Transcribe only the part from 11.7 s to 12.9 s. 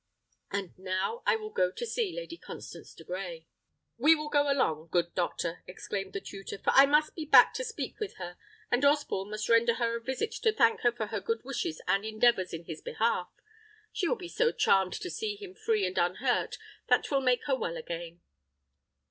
and endeavours in his